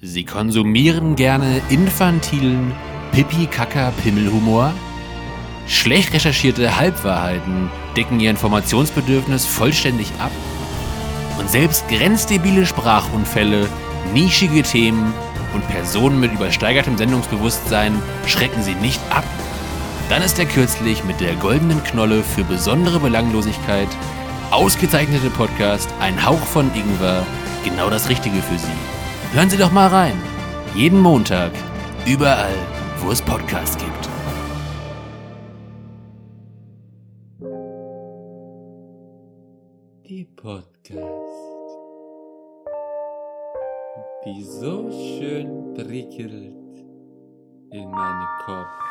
[0.00, 2.72] Sie konsumieren gerne infantilen
[3.10, 4.72] Pipi-Kaka-Pimmelhumor?
[5.66, 10.30] Schlecht recherchierte Halbwahrheiten decken ihr Informationsbedürfnis vollständig ab?
[11.40, 13.68] Und selbst grenzdebile Sprachunfälle,
[14.14, 15.12] nischige Themen
[15.52, 19.24] und Personen mit übersteigertem Sendungsbewusstsein schrecken sie nicht ab?
[20.08, 23.88] Dann ist der kürzlich mit der goldenen Knolle für besondere Belanglosigkeit
[24.52, 27.26] ausgezeichnete Podcast Ein Hauch von Ingwer
[27.64, 28.97] genau das Richtige für Sie.
[29.32, 30.18] Hören Sie doch mal rein.
[30.74, 31.52] Jeden Montag,
[32.06, 32.54] überall,
[33.00, 34.08] wo es Podcasts gibt.
[40.08, 40.96] Die Podcast,
[44.24, 46.54] die so schön prickelt
[47.70, 48.87] in meinen Kopf.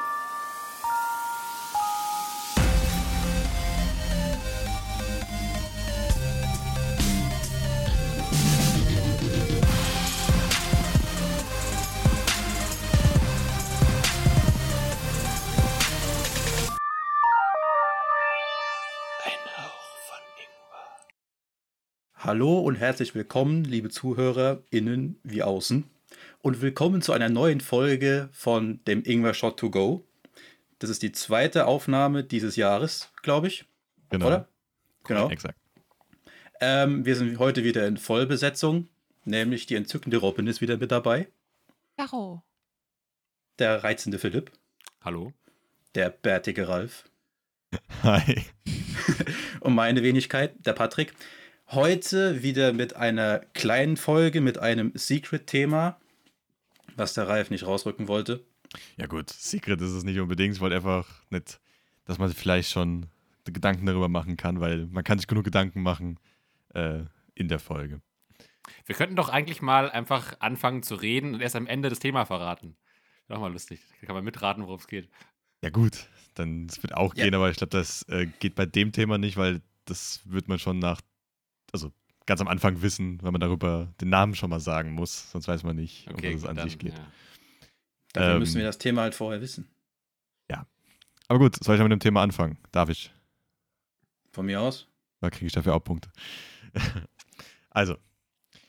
[22.37, 25.89] Hallo und herzlich willkommen, liebe Zuhörer innen wie außen.
[26.37, 30.05] Und willkommen zu einer neuen Folge von dem Ingwer Shot to Go.
[30.77, 33.65] Das ist die zweite Aufnahme dieses Jahres, glaube ich.
[34.11, 34.27] Genau.
[34.27, 34.47] Oder?
[35.05, 35.31] Genau.
[35.31, 35.57] Exakt.
[36.61, 38.87] Ähm, wir sind heute wieder in Vollbesetzung,
[39.25, 41.29] nämlich die entzückende Robin ist wieder mit dabei,
[41.97, 42.43] Caro.
[43.57, 44.51] der reizende Philipp,
[45.01, 45.33] Hallo?
[45.95, 47.09] der bärtige Ralf
[48.03, 48.45] Hi.
[49.59, 51.15] und meine Wenigkeit, der Patrick.
[51.69, 55.99] Heute wieder mit einer kleinen Folge, mit einem Secret-Thema,
[56.95, 58.45] was der Ralf nicht rausrücken wollte.
[58.95, 60.55] Ja gut, Secret ist es nicht unbedingt.
[60.55, 61.59] Ich wollte einfach nicht,
[62.05, 63.07] dass man sich vielleicht schon
[63.45, 66.19] Gedanken darüber machen kann, weil man kann sich genug Gedanken machen
[66.73, 66.99] äh,
[67.35, 68.01] in der Folge.
[68.85, 72.25] Wir könnten doch eigentlich mal einfach anfangen zu reden und erst am Ende das Thema
[72.25, 72.75] verraten.
[73.29, 73.81] Doch mal lustig.
[73.99, 75.09] Da kann man mitraten, worum es geht.
[75.61, 77.23] Ja gut, dann das wird auch Ja.
[77.25, 80.59] gehen, aber ich glaube, das äh, geht bei dem Thema nicht, weil das wird man
[80.59, 81.01] schon nach,
[81.71, 81.91] also
[82.25, 85.63] ganz am Anfang wissen, weil man darüber den Namen schon mal sagen muss, sonst weiß
[85.63, 86.93] man nicht, um was es an dann, sich geht.
[86.93, 87.05] ja.
[88.13, 89.67] Dafür Ähm, müssen wir das Thema halt vorher wissen.
[91.29, 92.57] Aber gut, soll ich mal mit dem Thema anfangen?
[92.71, 93.11] Darf ich?
[94.31, 94.87] Von mir aus.
[95.19, 96.09] Da kriege ich dafür auch Punkte.
[97.69, 97.95] also,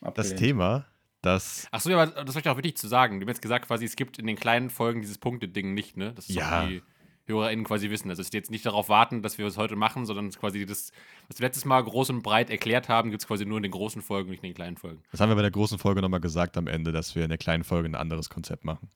[0.00, 0.38] das Abgelehnt.
[0.40, 0.86] Thema,
[1.22, 3.20] das Ach so, ja, aber das war ich auch wichtig zu sagen.
[3.20, 6.12] Du hast jetzt gesagt, quasi, es gibt in den kleinen Folgen dieses Punkte-Ding nicht, ne?
[6.14, 6.64] Das ist Ja.
[6.64, 6.82] auch die
[7.28, 8.08] HörerInnen quasi wissen.
[8.10, 10.92] Also, es ist jetzt nicht darauf warten, dass wir es heute machen, sondern quasi das,
[11.28, 13.72] was wir letztes Mal groß und breit erklärt haben, gibt es quasi nur in den
[13.72, 15.02] großen Folgen, nicht in den kleinen Folgen.
[15.10, 17.38] Das haben wir bei der großen Folge nochmal gesagt am Ende, dass wir in der
[17.38, 18.90] kleinen Folge ein anderes Konzept machen.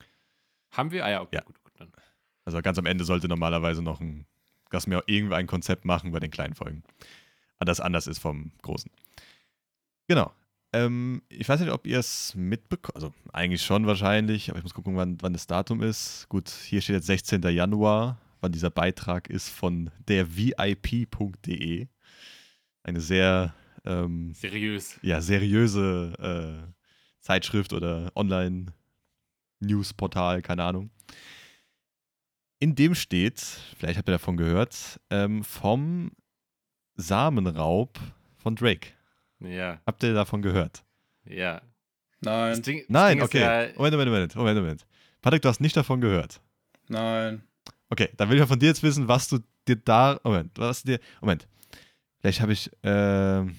[0.71, 1.05] Haben wir?
[1.05, 1.41] Ah ja, okay, Ja.
[1.43, 1.73] gut, gut.
[1.77, 1.91] Dann.
[2.45, 4.25] Also ganz am Ende sollte normalerweise noch ein,
[4.71, 6.83] dass wir irgendwie ein Konzept machen bei den kleinen Folgen.
[7.59, 8.91] Aber das anders ist vom großen.
[10.07, 10.31] Genau.
[10.73, 12.95] Ähm, ich weiß nicht, ob ihr es mitbekommt.
[12.95, 16.27] Also eigentlich schon wahrscheinlich, aber ich muss gucken, wann, wann das Datum ist.
[16.29, 17.43] Gut, hier steht jetzt 16.
[17.43, 21.87] Januar, wann dieser Beitrag ist von der VIP.de.
[22.83, 23.53] Eine sehr
[23.85, 24.99] ähm, Seriös.
[25.01, 26.61] ja, seriöse äh,
[27.21, 30.89] Zeitschrift oder Online-News-Portal, keine Ahnung.
[32.59, 33.39] In dem steht,
[33.77, 36.11] vielleicht habt ihr davon gehört, ähm, vom
[36.95, 37.99] Samenraub
[38.37, 38.89] von Drake.
[39.39, 40.83] Ja, Habt ihr davon gehört?
[41.25, 41.61] ja.
[42.25, 43.41] Nein, Das Ding, das Nein, Ding okay.
[43.41, 44.85] Ja, Moment, Moment, Moment, Moment, Moment.
[45.21, 46.39] Patrick, du hast nicht davon gehört.
[46.87, 47.43] nein.
[47.89, 50.19] Okay, dann will ich von dir jetzt wissen, was du dir da.
[50.23, 50.99] Moment, was dir.
[51.21, 51.47] Moment.
[52.19, 52.71] Vielleicht habe ich.
[52.83, 53.55] Ähm,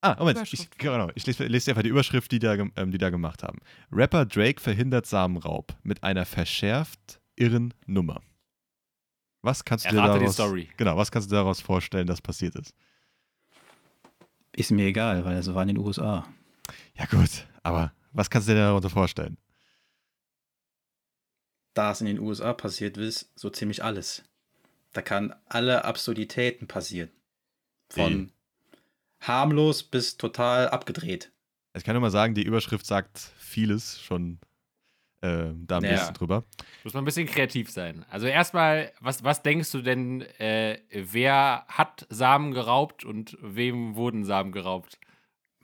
[0.00, 0.52] ah, Moment.
[0.52, 3.42] Ich, genau, ich lese, lese dir einfach die Überschrift, die da, ähm, die da gemacht
[3.42, 3.58] haben.
[3.92, 8.22] Rapper Drake verhindert Samenraub mit einer verschärft irren Nummer.
[9.42, 10.68] Was kannst du dir Errate die daraus, Story.
[10.76, 12.74] Genau, was kannst du dir daraus vorstellen, dass passiert ist?
[14.56, 16.26] Ist mir egal, weil es war in den USA.
[16.94, 19.36] Ja, gut, aber was kannst du dir darunter vorstellen?
[21.76, 24.24] Da es in den USA passiert ist, so ziemlich alles.
[24.94, 27.10] Da kann alle Absurditäten passieren.
[27.90, 28.32] Von
[29.20, 31.32] harmlos bis total abgedreht.
[31.76, 34.38] Ich kann nur mal sagen, die Überschrift sagt vieles schon
[35.20, 35.90] äh, da ein Ja.
[35.90, 36.44] bisschen drüber.
[36.82, 38.06] muss man ein bisschen kreativ sein.
[38.08, 44.24] Also erstmal, was, was denkst du denn, äh, wer hat Samen geraubt und wem wurden
[44.24, 44.98] Samen geraubt?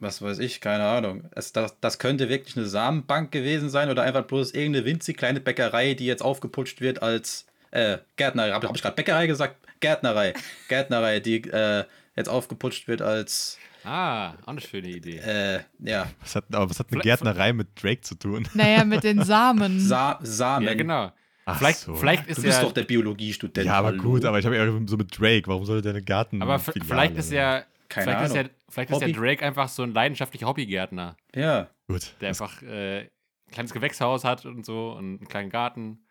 [0.02, 1.30] Was weiß ich, keine Ahnung.
[1.30, 5.38] Es, das, das könnte wirklich eine Samenbank gewesen sein oder einfach bloß irgendeine winzig kleine
[5.40, 8.50] Bäckerei, die jetzt aufgeputscht wird als äh, Gärtnerei.
[8.50, 9.56] Habe hab ich gerade Bäckerei gesagt?
[9.78, 10.34] Gärtnerei.
[10.68, 11.84] Gärtnerei, die äh,
[12.16, 15.18] jetzt aufgeputscht wird als Ah, auch eine schöne Idee.
[15.18, 18.48] äh, ja, Was hat, aber was hat eine Gärtnerei mit Drake zu tun?
[18.54, 19.78] Naja, mit den Samen.
[19.80, 20.66] Sa Samen.
[20.66, 21.12] ja, genau.
[21.44, 21.94] Ach vielleicht, so.
[21.94, 22.64] vielleicht Du ist bist ja.
[22.64, 23.66] doch der Biologiestudent.
[23.66, 24.02] Ja, aber hallo?
[24.02, 25.46] gut, aber ich habe eher so mit Drake.
[25.46, 26.42] Warum sollte der eine Garten?
[26.42, 27.64] aber vielleicht ist ja.
[27.88, 29.12] Keine vielleicht ist ja, Vielleicht ist ja Hobby?
[29.18, 32.14] Drake einfach so ein leidenschaftlicher Hobbygärtner, Ja, Gut.
[32.20, 33.08] der einfach äh,
[33.50, 36.06] kleines Gewächshaus hat und so und einen kleinen Garten.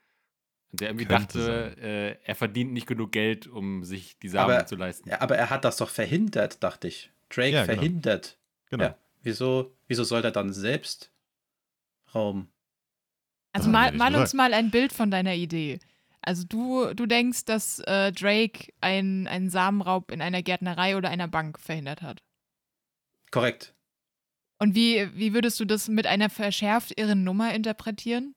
[0.71, 4.65] Und der irgendwie dachte, äh, er verdient nicht genug Geld, um sich die Samen Aber-
[4.67, 5.09] zu leisten.
[5.09, 7.11] Ja, aber er hat das doch verhindert, dachte ich.
[7.29, 7.73] Drake Ja, genau.
[7.73, 8.37] verhindert.
[8.69, 8.83] Genau.
[8.85, 8.97] Ja.
[9.23, 11.11] Wieso, wieso soll er dann selbst
[12.15, 12.47] Raum?
[13.53, 15.79] Also mal, mal uns mal ein Bild von deiner Idee.
[16.21, 21.27] Also du, du denkst, dass äh, Drake ein- einen Samenraub in einer Gärtnerei oder einer
[21.27, 22.21] Bank verhindert hat.
[23.31, 23.73] Korrekt.
[24.59, 28.35] Und wie, wie würdest du das mit einer verschärft irren Nummer interpretieren?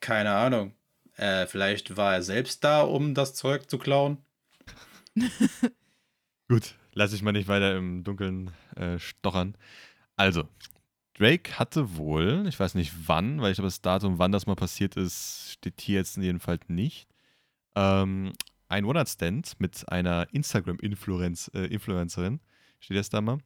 [0.00, 0.74] Keine Ahnung.
[1.16, 4.18] Äh, vielleicht war er selbst da, um das Zeug zu klauen.
[6.48, 9.56] Gut, lass ich mal nicht weiter im Dunkeln äh, stochern.
[10.16, 10.48] Also,
[11.14, 14.56] Drake hatte wohl, ich weiß nicht wann, weil ich glaube, das Datum, wann das mal
[14.56, 17.06] passiert ist, steht hier jetzt jedenfalls nicht,
[17.76, 18.32] ähm,
[18.68, 22.40] ein One-Night-Stand mit einer Instagram-Influencerin, äh, Influencerin,
[22.80, 23.38] steht jetzt da mal,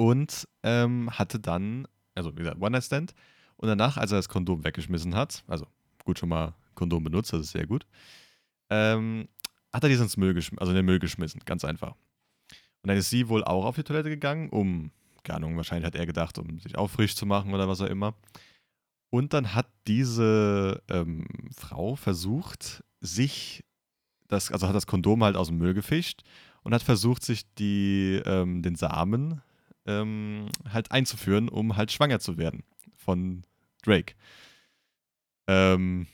[0.00, 3.14] und ähm, hatte dann, also wie gesagt, One-Night-Stand,
[3.58, 5.66] und danach, als er das Kondom weggeschmissen hat, also
[6.06, 7.84] gut schon mal Kondom benutzt, das ist sehr gut,
[8.70, 9.28] ähm,
[9.74, 11.90] hat er dies ins Müll geschmissen, also in den Müll geschmissen, ganz einfach.
[12.80, 14.90] Und dann ist sie wohl auch auf die Toilette gegangen, um,
[15.22, 17.86] keine Ahnung, wahrscheinlich hat er gedacht, um sich auch frisch zu machen oder was auch
[17.86, 18.14] immer.
[19.10, 23.64] Und dann hat diese ähm, Frau versucht, sich
[24.28, 26.22] das, also hat das Kondom halt aus dem Müll gefischt
[26.62, 29.42] und hat versucht, sich die, ähm, den Samen
[29.86, 32.62] ähm, halt einzuführen, um halt schwanger zu werden
[32.96, 33.42] von
[33.82, 34.14] Drake.
[35.46, 36.06] Ähm,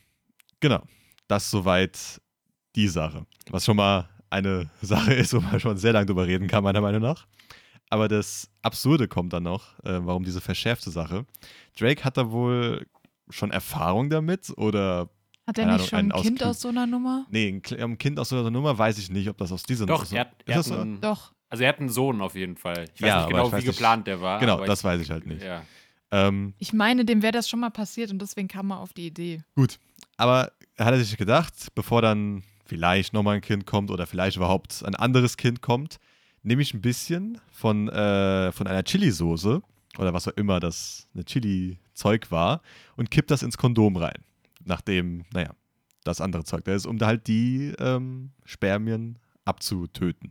[0.61, 0.83] genau.
[1.29, 2.21] Das soweit
[2.77, 3.27] die Sache.
[3.51, 6.81] Was schon mal eine Sache ist, wo man schon sehr lange drüber reden kann, meiner
[6.81, 7.27] Meinung nach.
[7.89, 11.25] Aber das Absurde kommt dann noch, äh, warum diese verschärfte Sache.
[11.79, 12.87] Drake hat da wohl
[13.31, 15.09] schon Erfahrung damit oder.
[15.47, 17.25] Hat er nicht Ahnung, schon ein Kind aus- aus so einer Nummer?
[17.31, 20.03] Nee, ein, Kind aus so einer Nummer weiß ich nicht, ob das aus dieser Doch,
[20.03, 20.75] aus- er hat, Ist er hat so?
[20.77, 21.33] einen, Doch.
[21.57, 22.85] Also er hat einen Sohn auf jeden Fall.
[22.95, 24.39] Ich weiß Ja, nicht genau, ich weiß wie nicht- geplant der war.
[24.41, 25.43] Genau, aber das weiß ich halt nicht.
[25.43, 25.63] Ja.
[26.11, 29.07] Ähm, Ich meine, dem wäre das schon mal passiert und deswegen kam er auf die
[29.07, 29.43] Idee.
[29.55, 29.79] Gut,
[30.17, 34.83] aber hat er sich gedacht, bevor dann vielleicht nochmal ein Kind kommt oder vielleicht überhaupt
[34.85, 35.99] ein anderes Kind kommt,
[36.43, 39.63] nehme ich ein bisschen von, äh, von einer Chili-Soße
[39.99, 42.61] oder was auch immer das eine Chili-Zeug war
[42.97, 44.23] und kipp das ins Kondom rein.
[44.65, 45.51] Nachdem, naja,
[46.05, 50.31] das andere Zeug da ist, um da halt die ähm, Spermien abzutöten.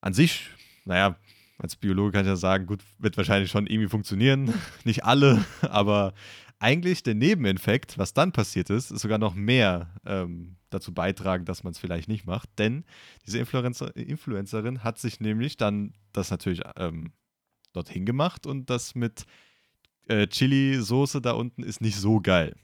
[0.00, 0.50] An sich,
[0.84, 1.16] naja,
[1.58, 4.54] als Biologe kann ich ja sagen, gut, wird wahrscheinlich schon irgendwie funktionieren.
[4.84, 6.14] Nicht alle, aber
[6.58, 11.64] eigentlich der Nebeneffekt, was dann passiert ist, ist sogar noch mehr ähm, dazu beitragen, dass
[11.64, 12.48] man es vielleicht nicht macht.
[12.58, 12.84] Denn
[13.26, 17.12] diese Influencer, Influencerin hat sich nämlich dann das natürlich ähm,
[17.72, 19.24] dorthin gemacht und das mit
[20.08, 22.54] äh, Chili-Soße da unten ist nicht so geil.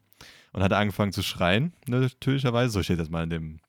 [0.53, 3.61] Und hat angefangen zu schreien, natürlicherweise, so steht das mal in dem,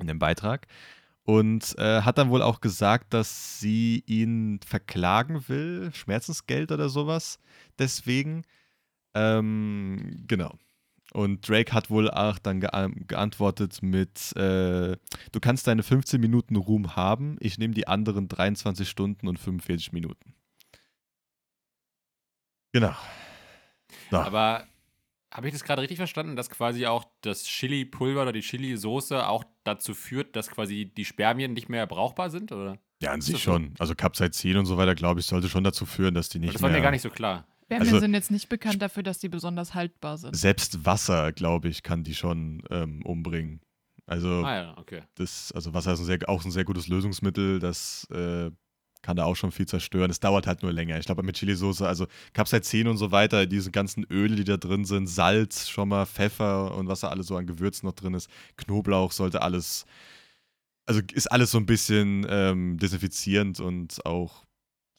[0.00, 0.66] in dem Beitrag.
[1.24, 7.38] Und äh, hat dann wohl auch gesagt, dass sie ihn verklagen will, Schmerzensgeld oder sowas.
[7.78, 8.42] Deswegen,
[9.14, 10.58] ähm, genau.
[11.12, 14.96] Und Drake hat wohl auch dann gea- geantwortet mit, äh,
[15.32, 19.92] du kannst deine 15 Minuten Ruhm haben, ich nehme die anderen 23 Stunden und 45
[19.92, 20.34] Minuten.
[22.72, 22.94] Genau.
[24.10, 24.18] So.
[24.18, 24.66] Aber
[25.32, 29.44] habe ich das gerade richtig verstanden, dass quasi auch das Chili-Pulver oder die Chili-Soße auch
[29.64, 32.52] dazu führt, dass quasi die Spermien nicht mehr brauchbar sind?
[32.52, 32.78] Oder?
[33.02, 33.74] ja, an sich schon.
[33.78, 36.62] Also Capsaicin und so weiter, glaube ich, sollte schon dazu führen, dass die nicht das
[36.62, 36.78] war mehr...
[36.80, 37.46] mir gar nicht so klar.
[37.64, 40.36] Spermien Also- sind jetzt nicht bekannt dafür, dass die besonders haltbar sind.
[40.36, 43.60] Selbst Wasser, glaube ich, kann die schon ähm, umbringen.
[44.06, 45.02] Also Ah ja, okay.
[45.14, 48.50] das, also Wasser ist ein sehr, auch ein sehr gutes Lösungsmittel, das äh,
[49.02, 50.10] kann da auch schon viel zerstören.
[50.10, 50.98] Es dauert halt nur länger.
[50.98, 54.84] Ich glaube, mit Chilisauce, also Capsaicin und so weiter, diese ganzen Öle, die da drin
[54.84, 58.30] sind, Salz schon mal, Pfeffer und was da alles so an Gewürzen noch drin ist,
[58.56, 59.86] Knoblauch sollte alles,
[60.86, 64.44] also ist alles so ein bisschen ähm, desinfizierend und auch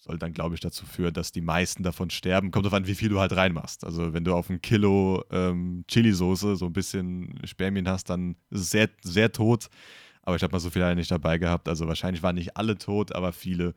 [0.02, 2.50] soll dann, glaube ich, dazu führen, dass die meisten davon sterben.
[2.50, 3.86] Kommt drauf an, wie viel du halt reinmachst.
[3.86, 8.62] Also wenn du auf ein Kilo ähm, Chili-Soße so ein bisschen Spermien hast, dann ist
[8.62, 9.70] es sehr, sehr tot.
[10.24, 11.68] Aber ich habe mal so viele nicht dabei gehabt.
[11.68, 13.74] Also wahrscheinlich waren nicht alle tot, aber viele.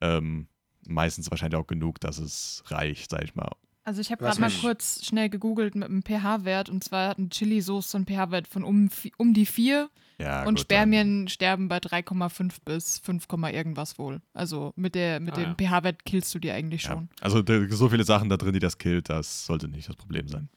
[0.00, 0.46] Ähm,
[0.86, 3.50] meistens wahrscheinlich auch genug, dass es reicht, sag ich mal.
[3.82, 7.28] Also ich habe gerade mal kurz schnell gegoogelt mit einem pH-Wert und zwar hat eine
[7.30, 12.56] Chili-Sauce einen pH-Wert von um, um die 4 Ja, und gut, Spermien sterben bei 3,5
[12.64, 14.20] bis 5, irgendwas wohl.
[14.34, 15.80] Also mit, der, mit Ah, dem ja.
[15.80, 17.30] pH-Wert killst du die eigentlich dann, ja.
[17.30, 17.42] schon.
[17.42, 20.50] Also so viele Sachen da drin, die das killt, das sollte nicht das Problem sein.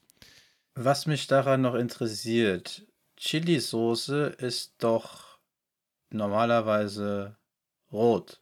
[0.74, 2.86] Was mich daran noch interessiert,
[3.16, 5.38] Chili-Soße ist doch
[6.10, 7.36] normalerweise
[7.92, 8.40] rot.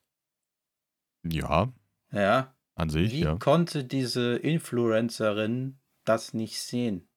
[1.24, 1.72] Ja,
[2.10, 2.54] Ja.
[2.74, 3.36] an sich, Wie ja.
[3.36, 7.08] konnte diese Influencerin das nicht sehen?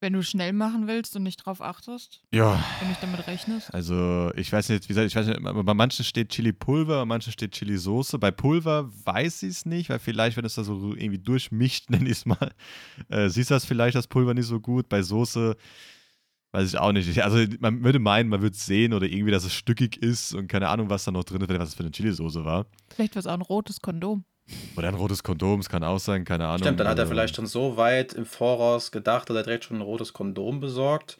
[0.00, 3.72] Wenn du schnell machen willst und nicht drauf achtest, Ja, wenn nicht damit rechnest.
[3.72, 7.32] also ich weiß nicht, wie gesagt, ich weiß nicht, bei manchen steht Chili-Pulver, bei manchen
[7.32, 8.18] steht Chili-Soße.
[8.18, 12.04] Bei Pulver weiß ich es nicht, weil vielleicht, wenn es da so irgendwie durchmischt, nenne
[12.04, 12.52] ich es mal,
[13.08, 14.90] äh, siehst du das vielleicht, das Pulver nicht so gut.
[14.90, 15.56] Bei Soße
[16.56, 17.22] weiß ich auch nicht.
[17.22, 20.48] Also man würde meinen, man würde es sehen oder irgendwie, dass es stückig ist und
[20.48, 22.66] keine Ahnung, was da noch drin ist, was das für eine Chili-Soße war.
[22.94, 24.24] Vielleicht war es auch ein rotes Kondom.
[24.76, 26.58] Oder ein rotes Kondom, es kann auch sein, keine Ahnung.
[26.58, 29.64] Stimmt, dann hat er Also, vielleicht schon so weit im Voraus gedacht, dass er direkt
[29.64, 31.18] schon ein rotes Kondom besorgt.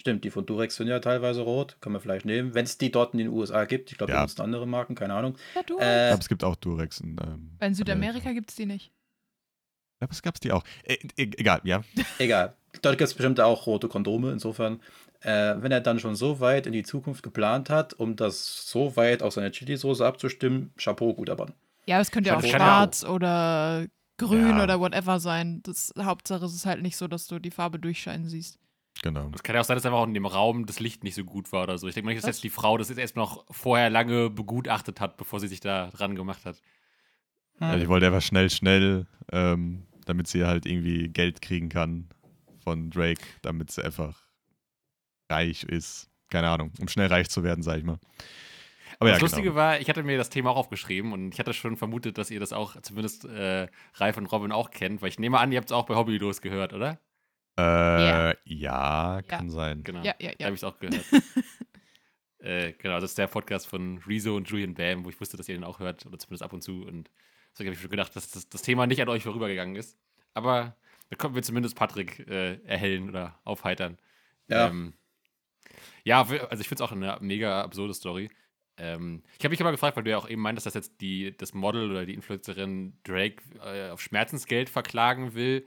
[0.00, 2.54] Stimmt, die von Durex sind ja teilweise rot, kann man vielleicht nehmen.
[2.54, 4.22] Wenn es die dort in den USA gibt, ich glaube, die Ja.
[4.22, 5.36] nutzen andere Marken, keine Ahnung.
[5.54, 5.78] Ja, du.
[5.78, 8.66] Ich Äh, glaube, es gibt auch Durex in, ähm, Weil in Südamerika gibt es die
[8.66, 8.92] nicht.
[9.96, 10.62] Ich glaube, es gab es die auch.
[10.84, 11.82] E e egal, ja.
[12.18, 14.80] egal, dort gibt es bestimmt auch rote Kondome, insofern.
[15.20, 18.94] Äh, wenn er dann schon so weit in die Zukunft geplant hat, um das so
[18.96, 21.54] weit auf seine Chili-Soße abzustimmen, Chapeau, guter Mann.
[21.86, 23.86] Ja, aber es könnte ja auch ja schwarz oder
[24.18, 24.64] grün Ja.
[24.64, 25.62] oder whatever sein.
[25.62, 28.58] Das, Hauptsache es ist halt nicht so, dass du die Farbe durchscheinen siehst.
[29.02, 29.30] Genau.
[29.34, 31.24] Es kann ja auch sein, dass einfach auch in dem Raum das Licht nicht so
[31.24, 31.86] gut war oder so.
[31.86, 32.36] Ich denke mal nicht, dass Was?
[32.36, 35.88] jetzt die Frau das jetzt erst noch vorher lange begutachtet hat, bevor sie sich da
[35.88, 36.60] dran gemacht hat.
[37.58, 37.68] Hm.
[37.68, 42.08] Ja, die wollte einfach schnell, schnell, ähm, damit sie halt irgendwie Geld kriegen kann
[42.62, 44.22] von Drake, damit sie einfach
[45.30, 46.10] reich ist.
[46.30, 47.98] Keine Ahnung, um schnell reich zu werden, sag ich mal.
[48.98, 49.56] Aber das ja, Lustige genau.
[49.56, 52.40] war, ich hatte mir das Thema auch aufgeschrieben und ich hatte schon vermutet, dass ihr
[52.40, 55.68] das auch, zumindest äh, Ralf und Robin auch kennt, weil ich nehme an, ihr habt
[55.68, 56.98] es auch bei Hobbylos gehört, oder?
[57.58, 59.82] Äh, ja, kann sein.
[59.82, 60.02] Genau.
[60.02, 60.44] Ja, ja, Da ja.
[60.46, 61.04] habe ich es auch gehört.
[62.38, 65.48] äh, genau, das ist der Podcast von Rezo und Julian Bam, wo ich wusste, dass
[65.48, 66.82] ihr den auch hört, oder zumindest ab und zu.
[66.82, 67.10] Und
[67.56, 69.96] deswegen habe ich schon gedacht, dass das, das Thema nicht an euch vorübergegangen ist.
[70.34, 70.76] Aber
[71.08, 73.96] da konnten wir zumindest Patrick äh, erhellen oder aufheitern.
[74.48, 74.68] Ja.
[74.68, 74.92] Ähm,
[76.04, 78.30] ja, also ich finde es auch eine mega absurde Story.
[78.76, 81.34] Ähm, ich habe mich aber gefragt, weil du ja auch eben meintest, dass jetzt die,
[81.34, 85.64] das Model oder die Influencerin Drake äh, auf Schmerzensgeld verklagen will.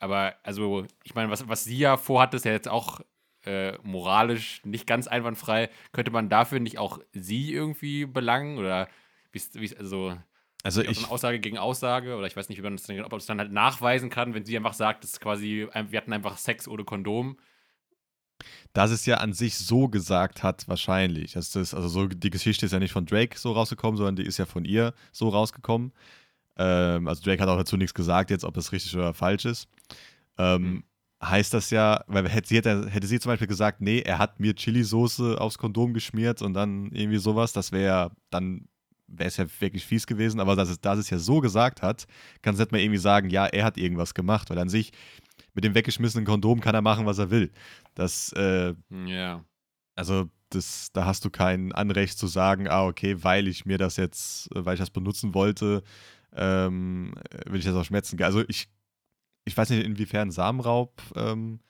[0.00, 3.00] Aber also, ich meine, was, was sie ja vorhat, ist ja jetzt auch
[3.44, 5.70] äh, moralisch nicht ganz einwandfrei.
[5.92, 8.58] Könnte man dafür nicht auch sie irgendwie belangen?
[8.58, 8.88] Oder
[9.30, 10.18] wie ist, wie ist also
[10.62, 12.16] Also ich, Aussage gegen Aussage?
[12.16, 14.34] Oder ich weiß nicht, wie man das dann, ob man das dann halt nachweisen kann,
[14.34, 17.38] wenn sie einfach sagt, das ist quasi, wir hatten einfach Sex ohne Kondom.
[18.72, 21.32] dass es ja an sich so gesagt hat, wahrscheinlich.
[21.32, 24.38] Das, also so, die Geschichte ist ja nicht von Drake so rausgekommen, sondern die ist
[24.38, 25.92] ja von ihr so rausgekommen.
[26.56, 29.68] Ähm, also Drake hat auch dazu nichts gesagt, jetzt, ob das richtig oder falsch ist.
[30.38, 30.84] Ähm, Mhm.
[31.22, 34.40] Heißt das ja, weil hätte sie, hätte, hätte sie zum Beispiel gesagt, nee, er hat
[34.40, 38.69] mir Chili-Soße aufs Kondom geschmiert und dann irgendwie sowas, das wäre dann
[39.10, 42.06] wäre es ja wirklich fies gewesen, aber dass es, dass es ja so gesagt hat,
[42.42, 44.92] kann es nicht mal irgendwie sagen, ja, er hat irgendwas gemacht, weil an sich
[45.54, 47.50] mit dem weggeschmissenen Kondom kann er machen, was er will.
[47.94, 49.44] Das, äh, Ja.
[49.96, 53.96] also das, da hast du kein Anrecht zu sagen, ah, okay, weil ich mir das
[53.96, 55.82] jetzt, weil ich das benutzen wollte,
[56.32, 57.14] ähm,
[57.46, 58.20] will ich das auch schmerzen.
[58.22, 58.68] Also ich,
[59.44, 61.60] ich weiß nicht, inwiefern Samenraub ähm,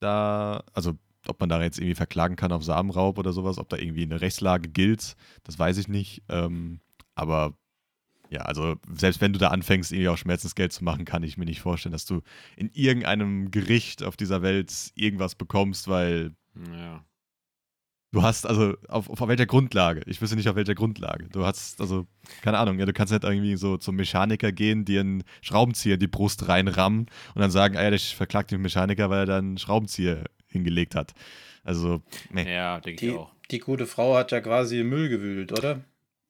[0.00, 0.94] da, also
[1.28, 4.20] ob man da jetzt irgendwie verklagen kann auf Samenraub oder sowas, ob da irgendwie eine
[4.20, 6.22] Rechtslage gilt, das weiß ich nicht.
[6.28, 6.80] Ähm,
[7.14, 7.54] aber
[8.30, 11.44] ja, also selbst wenn du da anfängst, irgendwie auch Schmerzensgeld zu machen, kann ich mir
[11.44, 12.22] nicht vorstellen, dass du
[12.56, 16.34] in irgendeinem Gericht auf dieser Welt irgendwas bekommst, weil
[16.76, 17.04] Ja.
[18.12, 20.02] Du hast, also, auf, auf welcher Grundlage?
[20.06, 21.28] Ich wüsste nicht, auf welcher Grundlage.
[21.30, 22.06] Du hast, also,
[22.42, 26.00] keine Ahnung, ja, du kannst nicht irgendwie so zum Mechaniker gehen, dir einen Schraubenzieher in
[26.00, 29.38] die Brust reinrammen und dann sagen, ah ja, ich verklagt den Mechaniker, weil er da
[29.38, 31.12] einen Schraubenzieher hingelegt hat.
[31.62, 33.30] Also, nee, Ja, denke ich Die, auch.
[33.50, 35.80] die gute Frau hat ja quasi im Müll gewühlt, oder?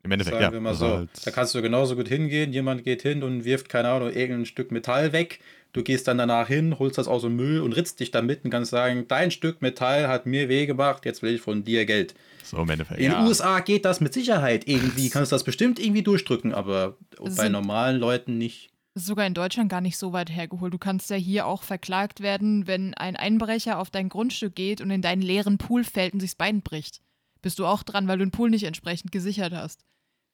[0.02, 0.52] im Endeffekt, Sagen ja.
[0.52, 0.96] wir mal also so.
[0.96, 4.44] halt- Da kannst du genauso gut hingehen, jemand geht hin und wirft, keine Ahnung, irgendein
[4.44, 5.40] Stück Metall weg.
[5.72, 8.50] Du gehst dann danach hin, holst das aus dem Müll und ritzt dich damit und
[8.50, 12.14] kannst sagen, dein Stück Metall hat mir weh gemacht, jetzt will ich von dir Geld.
[12.44, 13.00] so im Endeffekt.
[13.00, 13.18] In Ja.
[13.18, 17.30] den USA geht das mit Sicherheit irgendwie, kannst du das bestimmt irgendwie durchdrücken, aber bei
[17.30, 18.68] Sind- normalen Leuten nicht.
[18.94, 20.72] Das ist sogar in Deutschland gar nicht so weit hergeholt.
[20.72, 24.90] Du kannst ja hier auch verklagt werden, wenn ein Einbrecher auf dein Grundstück geht und
[24.90, 27.02] in deinen leeren Pool fällt und sich das Bein bricht.
[27.42, 29.84] Bist du auch dran, weil du den Pool nicht entsprechend gesichert hast.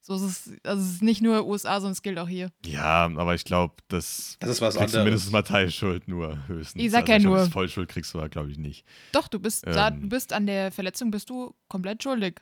[0.03, 2.51] So ist es, also es ist nicht nur USA, sondern es gilt auch hier.
[2.65, 5.03] Ja, aber ich glaube, das, Das ist was kriegst du anderes.
[5.05, 6.83] mindestens mal Teilschuld nur höchstens.
[6.83, 7.37] Ich sag ja also nur.
[7.37, 8.85] glaub, Vollschuld kriegst du da, glaube ich, nicht.
[9.11, 10.01] Doch, du bist, da, Ähm.
[10.01, 12.41] du bist an der Verletzung bist du komplett schuldig.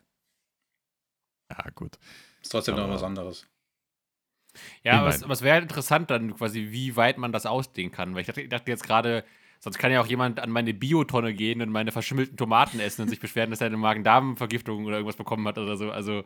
[1.52, 1.98] Ja, gut.
[2.42, 3.46] Ist trotzdem noch Aber- was anderes.
[4.84, 7.92] Ja, aber es, mein- aber es wäre interessant dann quasi, wie weit man das ausdehnen
[7.92, 8.14] kann.
[8.14, 9.24] Weil ich dachte, ich dachte jetzt gerade,
[9.60, 13.10] sonst kann ja auch jemand an meine Biotonne gehen und meine verschimmelten Tomaten essen und
[13.10, 15.92] sich beschweren, dass er eine Magen-Darm-Vergiftung oder irgendwas bekommen hat oder so.
[15.92, 16.24] Also,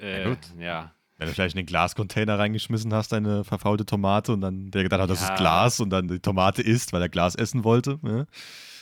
[0.00, 0.38] äh, Ja, gut.
[0.58, 0.94] ja.
[1.16, 5.00] Wenn du vielleicht in den Glascontainer reingeschmissen hast, eine verfaulte Tomate und dann der gedacht
[5.00, 5.34] hat, das Ja.
[5.34, 7.98] ist Glas und dann die Tomate isst, weil er Glas essen wollte.
[8.02, 8.26] Ne?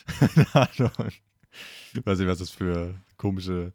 [1.95, 3.73] Ich weiß nicht, was das für komische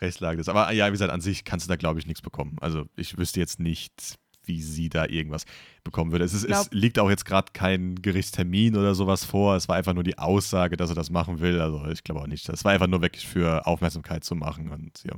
[0.00, 0.48] Rechtslage ist.
[0.48, 2.56] Aber ja, wie gesagt, an sich kannst du da, glaube ich, nichts bekommen.
[2.60, 5.44] Also ich wüsste jetzt nicht, wie sie da irgendwas
[5.84, 6.24] bekommen würde.
[6.24, 9.56] Es, ist, Glaub- es liegt auch jetzt gerade kein Gerichtstermin oder sowas vor.
[9.56, 11.60] Es war einfach nur die Aussage, dass er das machen will.
[11.60, 12.48] Also ich glaube auch nicht.
[12.48, 14.70] Das war einfach nur wirklich für Aufmerksamkeit zu machen.
[14.70, 15.14] Und ja.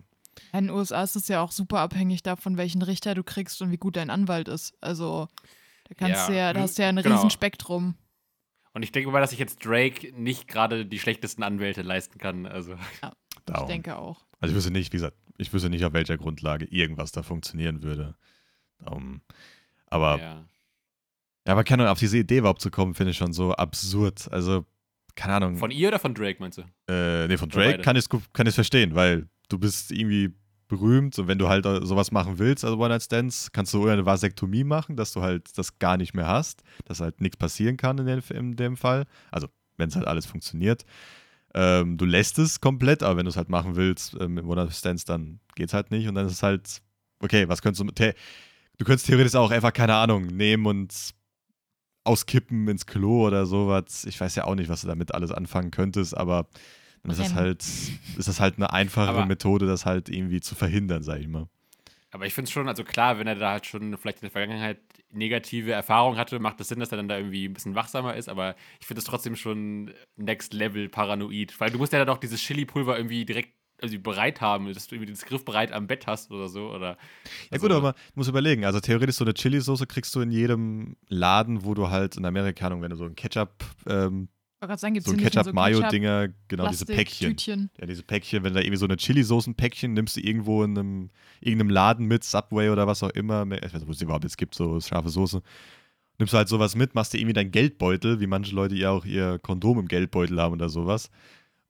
[0.52, 3.70] In den USA ist es ja auch super abhängig davon, welchen Richter du kriegst und
[3.70, 4.74] wie gut dein Anwalt ist.
[4.80, 5.28] Also
[5.88, 7.14] da kannst Ja, du ja, da du- hast du ja ein genau.
[7.16, 7.94] Riesenspektrum.
[8.72, 12.46] Und ich denke mal, dass sich jetzt Drake nicht gerade die schlechtesten Anwälte leisten kann.
[12.46, 12.74] Also,
[13.29, 13.68] Ich Darum.
[13.68, 14.24] denke auch.
[14.40, 17.82] Also ich wüsste nicht, wie gesagt, ich wüsste nicht, auf welcher Grundlage irgendwas da funktionieren
[17.82, 18.14] würde.
[18.78, 19.20] Darum.
[19.86, 20.44] Aber ja.
[21.46, 24.30] Ja, aber keine Ahnung, auf diese Idee überhaupt zu kommen, finde ich schon so absurd.
[24.30, 24.66] Also,
[25.14, 25.56] keine Ahnung.
[25.56, 26.62] Von ihr oder von Drake, meinst du?
[26.92, 30.34] äh, nee, von Drake kann ich es verstehen, weil du bist irgendwie
[30.68, 34.96] berühmt und wenn du halt sowas machen willst, also One-Night-Stands, kannst du eine Vasektomie machen,
[34.96, 38.22] dass du halt das gar nicht mehr hast, dass halt nichts passieren kann in dem,
[38.30, 39.06] in dem Fall.
[39.30, 40.84] Also, wenn es halt alles funktioniert.
[41.54, 45.04] Ähm, du lässt es komplett, aber wenn du es halt machen willst ähm, mit One-Night-Stands,
[45.04, 46.80] dann geht's halt nicht und dann ist es halt,
[47.20, 47.86] okay, was könntest du
[48.78, 50.94] du könntest theoretisch auch einfach, keine Ahnung, nehmen und
[52.04, 54.04] auskippen ins Klo oder sowas.
[54.04, 56.46] Ich weiß ja auch nicht, was du damit alles anfangen könntest, aber
[57.02, 60.54] dann ist das halt, ist das halt eine einfachere Aber- Methode, das halt irgendwie zu
[60.54, 61.46] verhindern, sag ich mal.
[62.12, 64.30] Aber ich finde es schon, also klar, wenn er da halt schon vielleicht in der
[64.30, 64.80] Vergangenheit
[65.12, 68.28] negative Erfahrungen hatte, macht es Sinn, dass er dann da irgendwie ein bisschen wachsamer ist,
[68.28, 71.58] aber ich finde es trotzdem schon next level paranoid.
[71.60, 74.94] Weil du musst ja dann auch dieses Chili-Pulver irgendwie direkt also bereit haben, dass du
[74.94, 76.70] irgendwie das Griff bereit am Bett hast oder so.
[76.70, 76.96] Oder, Ja
[77.52, 80.96] also, gut, aber du musst überlegen, also theoretisch so eine Chili-Soße kriegst du in jedem
[81.08, 84.28] Laden, wo du halt in Amerika, wenn du so ein Ketchup, ähm,
[84.76, 87.30] sagen, so ein Ketchup-Mayo-Dinger, genau diese Päckchen.
[87.30, 87.70] Tütchen.
[87.78, 91.70] Ja, diese Päckchen, wenn da irgendwie so eine Chili-Soßen-Päckchen nimmst du irgendwo in einem irgendeinem
[91.70, 94.36] Laden mit, Subway oder was auch immer, ich weiß nicht, wo es die überhaupt jetzt
[94.38, 95.42] gibt, so scharfe Soße.
[96.18, 99.06] Nimmst du halt sowas mit, machst dir irgendwie deinen Geldbeutel, wie manche Leute ja auch
[99.06, 101.10] ihr Kondom im Geldbeutel haben oder sowas.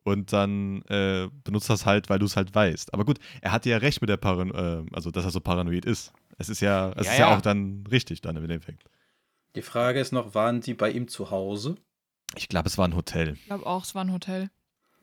[0.02, 2.94] Und dann äh, benutzt das halt, weil du es halt weißt.
[2.94, 5.84] Aber gut, er hatte ja recht mit der Paran äh, also dass er so paranoid
[5.84, 6.12] ist.
[6.38, 7.36] Es ist ja, es Ja, ist ja ja.
[7.36, 8.84] auch dann richtig dann im Endeffekt.
[9.54, 11.76] Die Frage ist noch, waren die bei ihm zu Hause?
[12.36, 13.34] Ich glaube, es war ein Hotel.
[13.34, 14.50] Ich glaube auch, es war ein Hotel.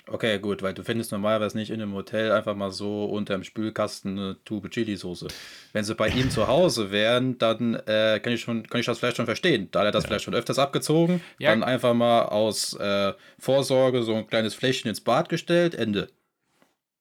[0.10, 4.17] Okay, gut, weil du findest normalerweise nicht in einem Hotel einfach mal so unterm Spülkasten
[4.17, 5.27] eine Tube Chili-Soße.
[5.74, 9.00] Wenn sie bei ihm zu Hause wären, dann äh, kann, ich schon, kann ich das
[9.00, 9.67] vielleicht schon verstehen.
[9.72, 11.50] Da hat er das vielleicht schon öfters abgezogen, Ja.
[11.50, 16.07] dann einfach mal aus äh, Vorsorge so ein kleines Fläschchen ins Bad gestellt, Ende.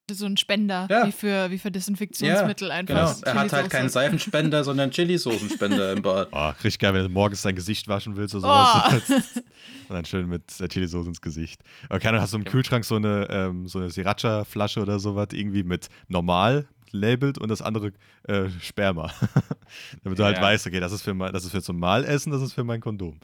[0.09, 1.05] So ein Spender, Ja.
[1.07, 2.95] wie, für, wie für Desinfektionsmittel einfach.
[2.95, 6.29] Genau, er hat halt keinen Seifenspender, sondern Chili-Soßenspender im Bad.
[6.31, 8.81] Oh, richtig geil, wenn du morgens dein Gesicht waschen willst oder Oh.
[8.91, 9.03] sowas.
[9.89, 11.61] Und dann schön mit der Chili-Soße ins Gesicht.
[11.89, 15.29] Aber keine Ahnung, hast du im Kühlschrank so eine, ähm, so eine Sriracha-Flasche oder sowas
[15.33, 17.93] irgendwie mit normal labelt und das andere
[18.29, 19.11] äh, Sperma.
[20.05, 20.43] Damit du halt Ja.
[20.43, 22.81] weißt, okay, das ist für mein, das ist für zum Malessen, das ist für mein
[22.81, 23.19] Kondom.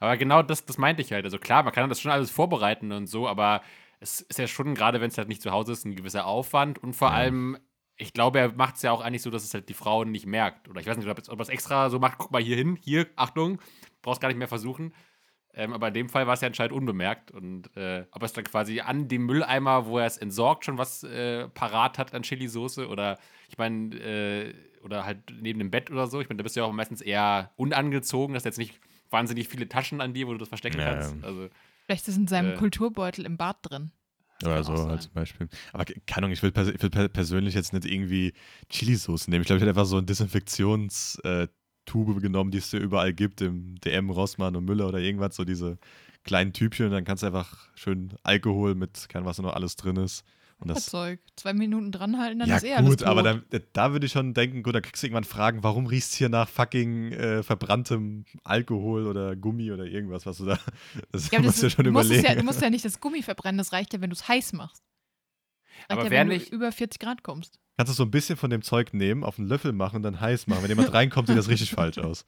[0.00, 1.24] Aber genau das, das meinte ich halt.
[1.26, 3.60] Also klar, man kann das schon alles vorbereiten und so, aber
[4.00, 6.78] es ist ja schon, gerade wenn es halt nicht zu Hause ist, ein gewisser Aufwand
[6.82, 7.14] und vor Ja.
[7.14, 7.58] allem,
[7.96, 10.26] ich glaube, er macht es ja auch eigentlich so, dass es halt die Frau nicht
[10.26, 10.68] merkt.
[10.68, 13.06] Oder ich weiß nicht, ob er es extra so macht, guck mal hier hin, hier,
[13.16, 13.60] Achtung,
[14.02, 14.94] brauchst gar nicht mehr versuchen.
[15.54, 17.32] Ähm, aber in dem Fall war es ja anscheinend unbemerkt.
[17.32, 20.78] Und äh, ob er es dann quasi an dem Mülleimer, wo er es entsorgt, schon
[20.78, 25.90] was äh, parat hat an Chili-Soße oder ich meine, äh, oder halt neben dem Bett
[25.90, 26.20] oder so.
[26.20, 28.78] Ich meine, da bist du ja auch meistens eher unangezogen, dass jetzt nicht
[29.10, 31.16] wahnsinnig viele Taschen an dir, wo du das verstecken Ja, kannst.
[31.24, 31.48] Also,
[31.88, 32.56] Vielleicht ist es in seinem Äh.
[32.56, 33.92] Kulturbeutel im Bad drin.
[34.44, 35.48] Oder so halt zum Beispiel.
[35.72, 38.34] Aber ke- keine Ahnung, ich will, pers ich will per persönlich jetzt nicht irgendwie
[38.68, 39.40] Chili-Soße nehmen.
[39.40, 43.76] Ich glaube, ich hätte einfach so ein Desinfektionstube genommen, die es dir überall gibt, im
[43.80, 45.78] DM, Rossmann und Müller oder irgendwas, so diese
[46.24, 49.96] kleinen Tübchen und dann kannst du einfach schön Alkohol mit, keine was noch alles drin
[49.96, 50.24] ist.
[50.60, 51.20] Und das, Zeug.
[51.36, 53.08] Zwei Minuten dranhalten, dann ja ist eh alles gut, tot.
[53.08, 56.14] aber dann, da würde ich schon denken, gut, da kriegst du irgendwann Fragen, warum riechst
[56.14, 60.58] du hier nach fucking äh, verbranntem Alkohol oder Gummi oder irgendwas, was du da,
[61.12, 62.28] das ja, musst das, du schon du, musst es überlegen.
[62.28, 64.52] ja, du musst ja nicht das Gummi verbrennen, das reicht ja, wenn du es heiß
[64.54, 64.82] machst.
[65.88, 67.60] Reicht Aber ja, wenn nicht- du über 40 Grad kommst.
[67.76, 70.20] Kannst du so ein bisschen von dem Zeug nehmen, auf einen Löffel machen und dann
[70.20, 70.62] heiß machen.
[70.64, 72.24] Wenn jemand reinkommt, sieht das richtig falsch aus.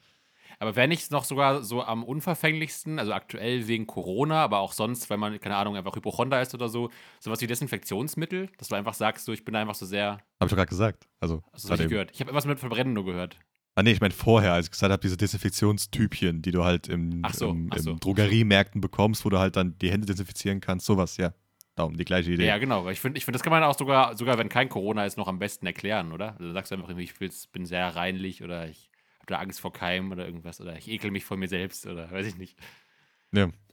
[0.61, 5.09] Aber wäre nicht noch sogar so am unverfänglichsten, also aktuell wegen Corona, aber auch sonst,
[5.11, 8.95] weil man, keine Ahnung, einfach Hypochonder ist oder so, sowas wie Desinfektionsmittel, dass du einfach
[8.95, 11.09] sagst, so, ich bin einfach so sehr, Hab ich doch gerade gesagt.
[11.19, 12.11] Also, bei richtig dem- gehört.
[12.13, 13.39] Ich habe irgendwas mit Verbrennen nur gehört.
[13.75, 17.23] Ah, nee, ich meine vorher, als ich gesagt habe, diese Desinfektionstypchen, die du halt im,
[17.33, 17.93] so, im, ach so.
[17.93, 21.33] im Drogeriemärkten bekommst, wo du halt dann die Hände desinfizieren kannst, sowas, ja.
[21.77, 22.47] Darum, die gleiche Idee.
[22.47, 22.89] Ja, genau.
[22.91, 25.29] Ich finde, ich find, das kann man auch sogar, sogar wenn kein Corona ist, noch
[25.29, 26.37] am besten erklären, oder?
[26.39, 28.90] Also sagst du einfach irgendwie, ich bin sehr reinlich oder ich
[29.21, 32.11] habe da Angst vor Keim oder irgendwas oder ich ekel mich vor mir selbst oder
[32.11, 32.57] weiß ich nicht.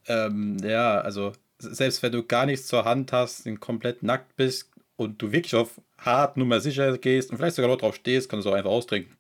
[0.08, 4.72] Ähm, ja, also selbst wenn du gar nichts zur Hand hast, und komplett nackt bist
[4.96, 8.46] und du wirklich auf hart Nummer sicher gehst und vielleicht sogar noch drauf stehst, kannst
[8.46, 9.16] du auch einfach austrinken.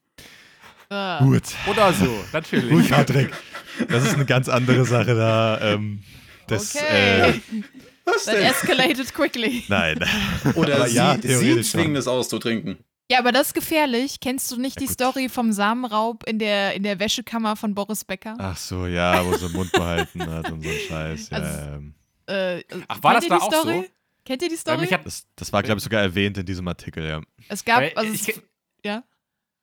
[0.90, 1.44] Ah, Gut.
[1.68, 2.90] Oder so, Gut, natürlich.
[2.90, 3.34] Patrick.
[3.90, 5.60] Das ist eine ganz andere Sache da.
[5.62, 6.04] Ähm,
[6.48, 7.30] das, okay.
[7.30, 7.34] äh,
[8.06, 9.63] Was That escalated quickly.
[9.68, 10.00] nein.
[10.56, 11.96] Oder sie, ja, sie zwingen schon.
[11.98, 12.78] es auszutrinken.
[13.10, 14.20] Ja, aber das ist gefährlich.
[14.20, 14.93] Kennst du nicht Ja, die gut.
[14.93, 18.36] Story vom Samenraub in der, in der Wäschekammer von Boris Becker?
[18.38, 21.30] Ach so, ja, wo sie den Mund behalten hat und so ein Scheiß.
[21.30, 21.93] Ja, Also- ähm,
[22.30, 23.82] Äh, Ach, war das da die auch Story?
[23.84, 23.86] so?
[24.26, 24.86] Kennt ihr die Story?
[24.88, 27.22] hat, das, das war, glaube ich, sogar erwähnt in diesem Artikel, ja.
[27.48, 28.41] es gab, weil also ich, es,
[28.84, 29.04] ja?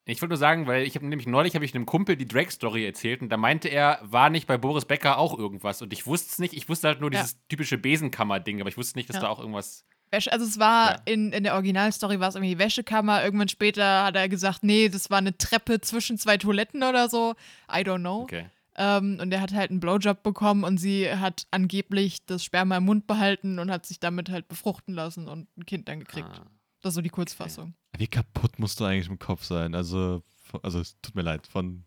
[0.07, 2.87] ich wollte nur sagen, weil ich habe nämlich neulich habe ich einem Kumpel die Drake-Story
[2.87, 6.31] erzählt und da meinte er, war nicht bei Boris Becker auch irgendwas und ich wusste
[6.33, 6.55] es nicht.
[6.55, 7.21] Ich wusste halt nur Ja.
[7.21, 9.23] dieses typische Besenkammer-Ding, aber ich wusste nicht, dass Ja.
[9.25, 9.85] da auch irgendwas.
[10.15, 11.03] Wäsche, also es war Ja.
[11.07, 13.23] in, in der Originalstory war es irgendwie die Wäschekammer.
[13.25, 17.35] Irgendwann später hat er gesagt, nee, das war eine Treppe zwischen zwei Toiletten oder so.
[17.71, 18.23] I don't know.
[18.23, 18.47] Okay.
[18.77, 22.85] Ähm, und er hat halt einen Blowjob bekommen und sie hat angeblich das Sperma im
[22.85, 26.29] Mund behalten und hat sich damit halt befruchten lassen und ein Kind dann gekriegt.
[26.29, 26.47] Ah.
[26.83, 27.75] Das ist so die Kurzfassung.
[27.97, 29.75] Wie kaputt musst du eigentlich im Kopf sein?
[29.77, 30.23] Also,
[30.63, 31.85] also es tut mir leid, von.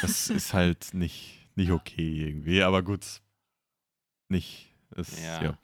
[0.00, 3.04] Das ist halt nicht, nicht okay irgendwie, aber gut.
[4.28, 4.72] Nicht.
[4.96, 5.42] Ist, ja.
[5.42, 5.58] Ja.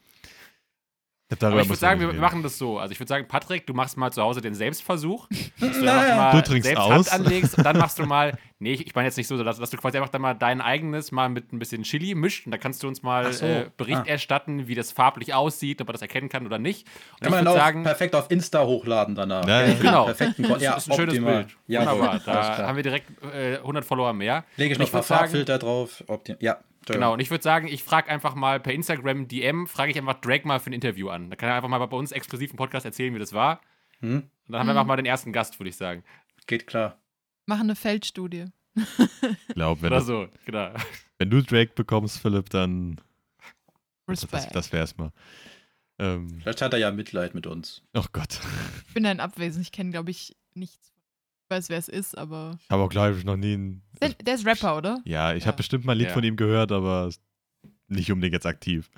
[1.28, 2.20] Ich Aber ich würde sagen, wir reden.
[2.20, 2.78] machen das so.
[2.78, 5.26] Also ich würde sagen, Patrick, du machst mal zu Hause den Selbstversuch.
[5.60, 6.00] Dass du Naja.
[6.00, 6.92] einfach mal Du trinkst selbst aus.
[6.92, 9.70] Hand anlegst und dann machst du mal, nee, ich meine jetzt nicht so, dass, dass
[9.70, 12.58] du quasi einfach dann mal dein eigenes mal mit ein bisschen Chili mischt und da
[12.58, 13.44] kannst du uns mal so.
[13.44, 14.04] äh, Bericht Ah.
[14.06, 16.86] erstatten, wie das farblich aussieht, ob man das erkennen kann oder nicht.
[16.86, 19.48] Und Kann ich man würde auch sagen, perfekt auf Insta hochladen danach.
[19.48, 19.74] Ja, ja.
[19.74, 20.04] Genau.
[20.04, 21.34] Perfekten das ja, ist ein schönes optimal.
[21.44, 21.56] Bild.
[21.66, 24.44] Jawohl, Wunderbar, da haben wir direkt äh, 100 Follower mehr.
[24.56, 26.04] Lege ich Und noch ein paar Farbfilter drauf.
[26.06, 26.58] Optim ja,
[26.94, 30.20] Genau, und ich würde sagen, ich frage einfach mal per Instagram DM, frage ich einfach
[30.20, 31.30] Drake mal für ein Interview an.
[31.30, 33.60] Da kann er einfach mal bei uns exklusiv im Podcast erzählen, wie das war.
[34.00, 34.78] Hm, Und dann haben wir Mhm.
[34.78, 36.04] einfach mal den ersten Gast, würde ich sagen.
[36.46, 37.00] geht klar.
[37.46, 38.46] Machen eine Feldstudie.
[38.76, 40.72] Ich glaube, wenn, Oder du- so, genau.
[41.18, 43.00] wenn du Drake bekommst, Philipp, dann.
[44.06, 44.54] Das, Respekt.
[44.54, 45.12] das wär's mal.
[45.98, 47.82] Ähm, Vielleicht hat er ja Mitleid mit uns.
[47.94, 48.38] oh Gott.
[48.86, 49.62] Ich bin ein Abwesen.
[49.62, 50.92] Ich kenne, glaube ich, nichts.
[51.48, 52.58] Ich weiß, wer es ist, aber.
[52.60, 53.82] Ich habe auch, glaube ich, noch nie ein.
[54.02, 55.00] Der, der ist Rapper, oder?
[55.04, 55.46] Ja, ich Ja.
[55.48, 56.12] habe bestimmt mal ein Lied Ja.
[56.12, 57.08] von ihm gehört, aber
[57.86, 58.90] nicht unbedingt jetzt aktiv.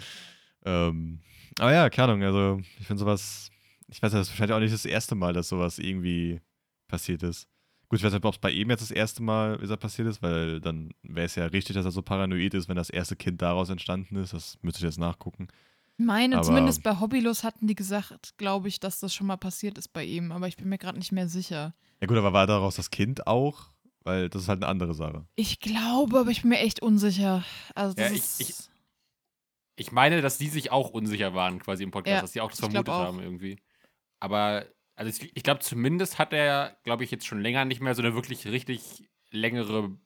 [0.64, 1.20] Ähm,
[1.58, 3.50] aber ja, keine Ahnung, also ich finde sowas,
[3.88, 6.40] ich weiß ja, das ist wahrscheinlich auch nicht das erste Mal, dass sowas irgendwie
[6.88, 7.46] passiert ist.
[7.90, 10.08] Gut, ich weiß nicht, ob es bei ihm jetzt das erste Mal ist, er passiert
[10.08, 13.14] ist, weil dann wäre es ja richtig, dass er so paranoid ist, wenn das erste
[13.16, 14.32] Kind daraus entstanden ist.
[14.32, 15.48] Das müsste ich jetzt nachgucken.
[15.98, 19.36] Ich meine, Aber- zumindest bei Hobbylos hatten die gesagt, glaube ich, dass das schon mal
[19.36, 21.74] passiert ist bei ihm, aber ich bin mir gerade nicht mehr sicher.
[22.00, 23.70] Ja gut, aber war daraus das Kind auch?
[24.04, 25.26] Weil das ist halt eine andere Sache.
[25.34, 27.44] Ich glaube, aber ich bin mir echt unsicher.
[27.74, 28.54] Also das Ja, ich- ist, ich-
[29.76, 32.50] Ich meine, dass die sich auch unsicher waren, quasi im Podcast, Ja, dass die auch
[32.50, 33.04] das vermutet auch.
[33.04, 33.60] haben irgendwie.
[34.18, 37.94] Aber, also ich, ich glaube, zumindest hat er, glaube ich, jetzt schon länger nicht mehr
[37.94, 39.96] so eine wirklich richtig längere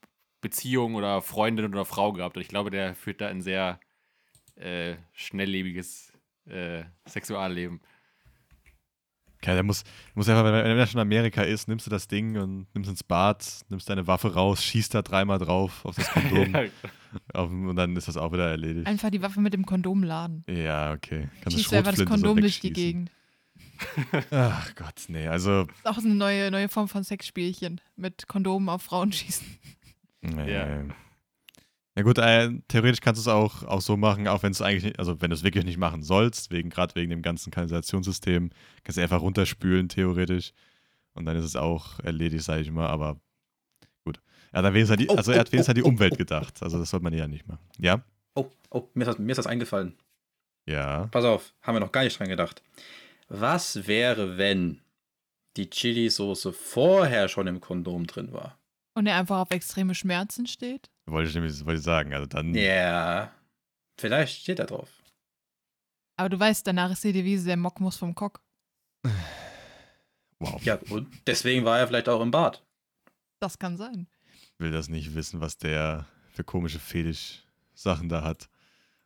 [0.43, 2.37] Beziehung oder Freundin oder Frau gehabt.
[2.37, 3.81] Und ich glaube, der führt da ein sehr
[4.57, 6.13] äh, schnelllebiges
[6.47, 7.81] äh, Sexualleben.
[9.43, 9.83] Okay, der muss,
[10.15, 12.73] muss einfach, wenn er, wenn er schon in Amerika ist, nimmst du das Ding und
[12.75, 16.55] nimmst ins Bad, nimmst deine Waffe raus, schießt da dreimal drauf auf das Kondom
[17.35, 18.87] auf, und dann ist das auch wieder erledigt.
[18.87, 20.45] einfach die Waffe mit dem Kondom laden.
[20.49, 21.29] Ja, okay.
[21.41, 22.73] Kann Schießt einfach das Kondom durch die.
[22.73, 23.11] Gegend.
[24.31, 25.65] Ach Gott, nee, also.
[25.65, 27.81] Das ist auch eine neue, neue Form von Sexspielchen.
[27.97, 29.59] Mit Kondomen auf Frauen schießen.
[30.21, 30.53] Nee.
[30.53, 30.85] Ja.
[31.95, 34.85] Ja gut, äh, theoretisch kannst du es auch, auch so machen, auch wenn es eigentlich
[34.85, 38.51] nicht, also wenn du es wirklich nicht machen sollst, wegen gerade wegen dem ganzen Kanalisationssystem,
[38.83, 40.53] kannst du einfach runterspülen, theoretisch.
[41.13, 43.21] Und dann ist es auch erledigt, sage ich mal, aber
[44.05, 44.23] gut.
[44.53, 46.17] Er hat wenigstens an die, Oh, also er hat oh, wenigstens an die oh, Umwelt
[46.17, 46.63] gedacht.
[46.63, 47.67] Also das sollte man ja nicht machen.
[47.79, 48.03] Ja?
[48.35, 49.95] Oh, oh, mir ist, das, mir ist das eingefallen.
[50.65, 51.09] Ja.
[51.11, 52.63] Pass auf, haben wir noch gar nicht dran gedacht.
[53.29, 54.81] Was wäre, wenn
[55.59, 58.59] die Chili-Soße vorher schon im Kondom drin war?
[58.95, 60.91] Und er einfach auf extreme Schmerzen steht.
[61.07, 62.15] Wollte ich nämlich wollte ich sagen.
[62.15, 62.55] Also dann.
[62.55, 63.33] Ja,
[63.99, 64.89] vielleicht steht da drauf.
[66.17, 68.41] Aber du weißt, danach ist die Devise, der Mock muss vom Kock.
[70.39, 70.63] Wow.
[70.63, 72.65] Ja, und deswegen war er vielleicht auch im Bad.
[73.41, 74.09] Das kann sein.
[74.43, 78.49] Ich will das nicht wissen, was der für komische Fetisch-Sachen da hat.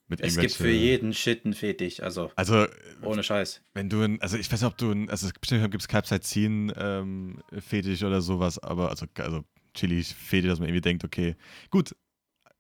[0.09, 2.67] Mit Es gibt für jeden Shit einen Fetisch, also Also,
[3.03, 3.61] ohne Scheiß.
[3.75, 5.83] wenn du ein, also ich weiß nicht, ob du ein, also es gibt bestimmt gibt
[5.83, 9.45] es Capsaicin ähm, Fetisch oder sowas, aber also, also
[9.77, 11.37] Chili Fetisch, dass man irgendwie denkt, okay,
[11.71, 11.95] gut,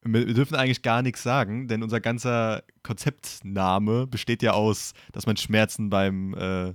[0.03, 5.27] wir wir dürfen eigentlich gar nichts sagen, denn unser ganzer Konzeptname besteht ja aus, dass
[5.27, 6.75] man Schmerzen beim äh,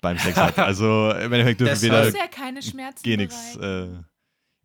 [0.00, 0.56] beim Sex hat.
[0.58, 3.56] Also im Endeffekt dürfen wir Deshalb- da ist ja keine Schmerzen geh nichts.
[3.56, 3.88] Äh,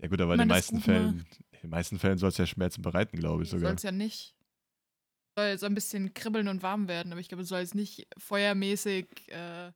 [0.02, 2.46] ja gut, aber in den das meisten Fällen, in den meisten Fällen soll es ja
[2.46, 3.74] Schmerzen bereiten, glaube ich Soll sogar.
[3.76, 4.36] es ja nicht.
[5.38, 8.08] Soll so ein bisschen kribbeln und warm werden, aber ich glaube, es soll jetzt nicht
[8.18, 9.08] feuermäßig.
[9.28, 9.72] Äh,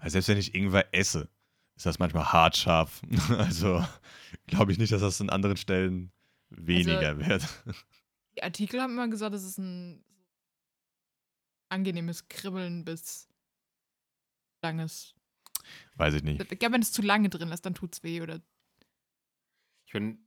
[0.00, 1.28] Also selbst wenn ich Ingwer esse,
[1.76, 3.02] ist das manchmal hart scharf.
[3.30, 3.84] Also
[4.46, 6.12] glaube ich nicht, dass das an anderen Stellen
[6.50, 7.46] weniger wird.
[8.36, 10.04] die Artikel haben immer gesagt, es ist ein
[11.68, 13.28] angenehmes Kribbeln bis
[14.62, 15.14] langes.
[15.96, 16.40] Weiß ich nicht.
[16.40, 18.40] Ich glaube, wenn es zu lange drin ist, dann tut's weh oder.
[19.86, 20.25] Ich bin,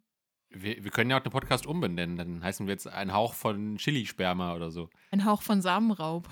[0.52, 2.18] Wir, wir können ja auch den Podcast umbenennen.
[2.18, 4.90] Dann heißen wir jetzt ein Hauch von Chili-Sperma oder so.
[5.12, 6.28] Ein Hauch von Samenraub.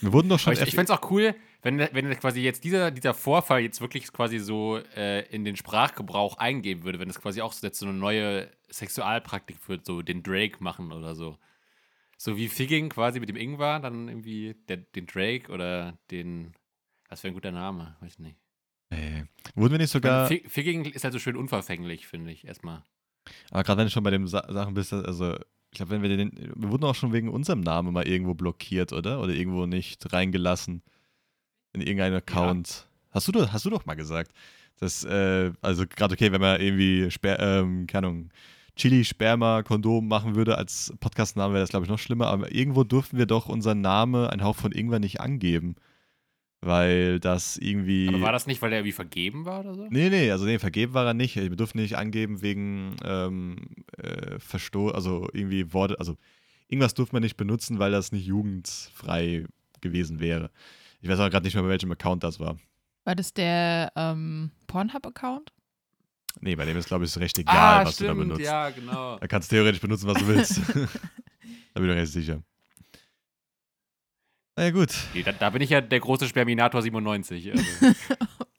[0.00, 0.52] Wir wurden doch schon.
[0.54, 3.80] Aber ich ich fände es auch cool, wenn, wenn quasi jetzt dieser, dieser Vorfall jetzt
[3.82, 7.78] wirklich quasi so äh, in den Sprachgebrauch eingehen würde, wenn es quasi auch so jetzt
[7.78, 11.36] so eine neue Sexualpraktik wird, so den Drake machen oder so.
[12.16, 16.54] So wie Figging quasi mit dem Ingwer, dann irgendwie der, den Drake oder den.
[17.08, 17.96] Was wäre ein guter Name?
[18.00, 18.38] Weiß ich nicht.
[18.90, 20.26] äh, wurden wir nicht sogar.
[20.28, 22.82] Fi- Figging ist halt so schön unverfänglich, finde ich, erstmal.
[23.50, 25.34] Aber gerade wenn du schon bei den Sa Sachen bist, also
[25.70, 26.32] ich glaube, wenn wir den.
[26.54, 29.20] Wir wurden auch schon wegen unserem Namen mal irgendwo blockiert, oder?
[29.20, 30.82] Oder irgendwo nicht reingelassen.
[31.72, 32.86] In irgendeinen Account.
[33.10, 34.32] Hast, du, doch- hast du doch mal gesagt.
[34.78, 38.30] dass, äh, also gerade okay, wenn man irgendwie, Sper ähm, keine Ahnung,
[38.74, 42.26] Chili, Sperma, Kondom machen würde als Podcastname, wäre das, glaube ich, noch schlimmer.
[42.28, 45.76] Aber irgendwo durften wir doch unseren Namen, ein Hauch von irgendwann nicht angeben.
[46.64, 48.08] Weil das irgendwie.
[48.08, 49.88] Aber war das nicht, weil der irgendwie vergeben war oder so?
[49.90, 51.34] Nee, nee, also nee, vergeben war er nicht.
[51.34, 53.56] Wir durften nicht angeben wegen ähm,
[53.98, 56.16] äh, Verstoß, also irgendwie Worte, also
[56.68, 59.44] irgendwas durfte man nicht benutzen, weil das nicht jugendfrei
[59.80, 60.50] gewesen wäre.
[61.00, 62.56] Ich weiß aber gerade nicht mehr, bei welchem Account das war.
[63.04, 65.52] War das der ähm, Pornhub-Account?
[66.40, 68.40] Nee, bei dem ist, glaube ich, recht egal, ah, was stimmt, du da benutzt.
[68.40, 69.18] ja, genau.
[69.18, 70.58] Da kannst du theoretisch benutzen, was du willst.
[71.74, 72.42] da bin ich recht sicher.
[74.56, 74.92] Na ja, gut.
[75.14, 77.52] Nee, da, da bin ich ja der große Sperminator 97.
[77.52, 77.64] Also.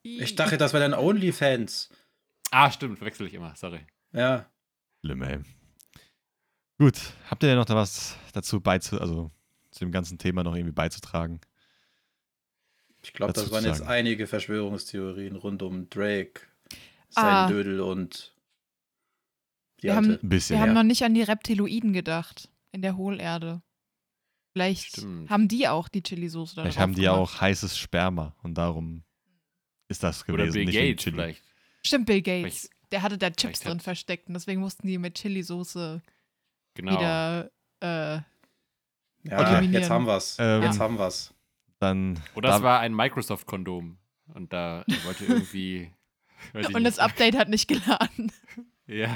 [0.06, 1.90] Ich dachte, das wäre dann OnlyFans.
[2.52, 3.80] ah, stimmt, verwechsel ich immer, sorry.
[4.12, 4.52] Ja.
[5.00, 5.40] Schlimm, ey.
[6.78, 9.32] Gut, habt ihr denn noch da was dazu beizu, also
[9.72, 11.40] zu dem ganzen Thema noch irgendwie beizutragen?
[13.02, 16.42] Ich glaube, das waren jetzt einige Verschwörungstheorien rund um Drake,
[17.16, 17.48] Ah.
[17.48, 18.36] sein Dödel und
[19.80, 20.10] die Wir alte.
[20.16, 20.74] haben- Ein bisschen, Wir haben ja.
[20.76, 22.50] noch nicht an die Reptiloiden gedacht.
[22.74, 23.62] In der Hohlerde.
[24.54, 25.30] Vielleicht Stimmt.
[25.30, 27.36] haben die auch die Chili-Soße da Vielleicht haben die ja gemacht.
[27.38, 29.04] auch heißes Sperma und darum
[29.88, 30.42] ist das gewesen.
[30.42, 31.16] Oder Bill nicht Gates Chili.
[31.16, 31.44] vielleicht.
[31.86, 32.62] Stimmt, Bill Gates.
[32.62, 36.02] Vielleicht- Der hatte da Chips drin hat- versteckt und deswegen mussten die mit Chili-Soße
[36.76, 36.92] Genau.
[36.92, 37.52] wieder.
[37.80, 38.22] Äh,
[39.26, 39.66] Ja, Okay.
[39.72, 40.36] jetzt haben wir's.
[40.40, 41.34] Ähm, jetzt haben wir's.
[41.80, 43.98] Dann Oder da- es war ein Microsoft-Kondom.
[44.34, 45.92] Und da wollte irgendwie.
[46.54, 47.00] weiß ich und das.
[47.00, 48.32] Update hat nicht geladen.
[48.86, 49.16] Ja.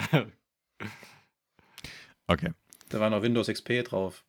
[2.28, 2.52] okay.
[2.90, 4.24] Da war noch Windows XP drauf.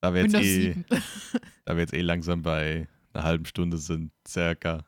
[0.00, 0.84] Da wir jetzt eh, 7.
[1.64, 4.84] da wir jetzt eh langsam bei einer halben Stunde sind, circa,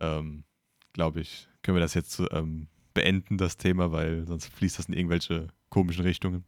[0.00, 0.44] ähm,
[0.92, 4.94] glaube ich, können wir das jetzt ähm, beenden, das Thema, weil sonst fließt das in
[4.94, 6.44] irgendwelche komischen Richtungen.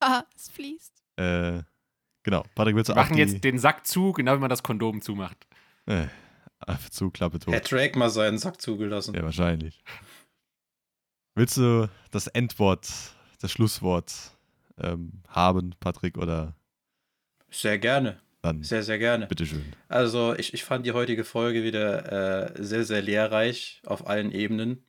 [0.00, 1.02] ah, es fließt.
[1.16, 1.62] Äh,
[2.22, 2.44] genau.
[2.54, 5.00] Patrick, willst du Wir machen die, jetzt den Sack zu, genau wie man das Kondom
[5.00, 5.46] zumacht.
[5.86, 6.06] äh,
[6.60, 7.54] einfach zu, Klappe tot.
[7.54, 9.14] Hat Drake mal seinen Sack zugelassen.
[9.14, 9.82] Ja, wahrscheinlich.
[11.34, 12.88] Willst du das Endwort,
[13.40, 14.36] das Schlusswort
[14.78, 16.54] ähm, haben, Patrick, oder
[17.50, 18.20] Sehr gerne.
[18.42, 19.26] dann Sehr, sehr gerne.
[19.26, 19.64] bitteschön.
[19.88, 24.84] Also, ich, ich fand die heutige Folge wieder äh, sehr, sehr lehrreich auf allen Ebenen.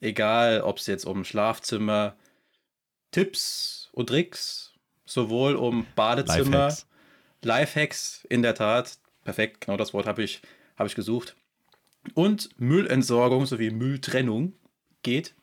[0.00, 2.16] Egal, ob es jetzt um Schlafzimmer,
[3.10, 6.86] Tipps und Tricks, sowohl um Badezimmer, Lifehacks.
[7.42, 8.98] Lifehacks, in der Tat.
[9.24, 10.40] Perfekt, genau das Wort habe ich,
[10.76, 11.36] hab ich gesucht.
[12.14, 14.54] Und Müllentsorgung sowie Mülltrennung
[15.02, 15.34] geht.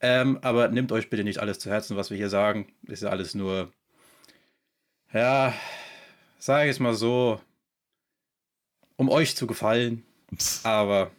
[0.00, 2.72] Ähm, aber nehmt euch bitte nicht alles zu Herzen, was wir hier sagen.
[2.86, 3.72] Ist ja alles nur,
[5.14, 5.54] ja,
[6.38, 7.40] sage ich es mal so,
[8.96, 10.04] um euch zu gefallen.
[10.64, 11.10] Aber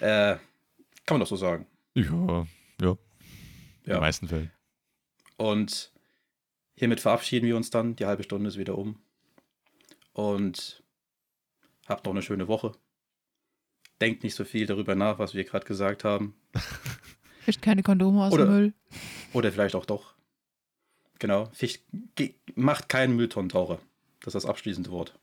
[0.00, 0.36] äh,
[1.06, 1.66] kann man doch so sagen.
[1.94, 2.46] Ja,
[2.80, 2.90] ja.
[2.90, 2.96] In
[3.86, 3.94] Ja.
[3.96, 4.50] den meisten Fällen.
[5.36, 5.92] Und
[6.74, 7.96] hiermit verabschieden wir uns dann.
[7.96, 9.00] Die halbe Stunde ist wieder um.
[10.12, 10.82] Und
[11.86, 12.70] habt noch eine schöne Ge
[14.00, 16.34] Denkt nicht so viel darüber nach, was wir gerade gesagt haben.
[17.44, 18.72] Fischt keine Kondome aus Oder- dem Müll.
[19.32, 20.11] Oder vielleicht auch doch.
[21.22, 21.46] Genau.
[21.52, 21.78] Fisch,
[22.16, 23.78] ge- macht keinen Mülltonnentaucher.
[24.20, 25.16] Das ist das abschließende Wort.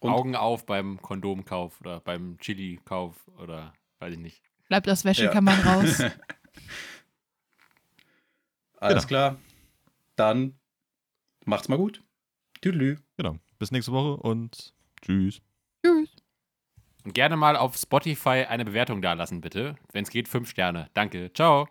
[0.00, 4.42] Und- Augen auf beim Kondomkauf oder beim Chili-Kauf oder weiß ich nicht.
[4.68, 5.10] Bleibt aus Ja.
[5.10, 6.00] Wäschekammern raus.
[8.78, 9.08] Alles Genau.
[9.08, 9.36] klar.
[10.16, 10.58] Dann
[11.44, 12.02] macht's mal gut.
[12.62, 12.96] Tüdelü.
[13.18, 13.36] Genau.
[13.58, 15.40] Bis nächste Woche und tschüss.
[15.84, 16.10] Tschüss.
[17.04, 19.76] Und gerne mal auf Spotify eine Bewertung dalassen, bitte.
[19.92, 20.90] Wenn es geht, fünf Sterne.
[20.94, 21.30] Danke.
[21.34, 21.68] Ciao.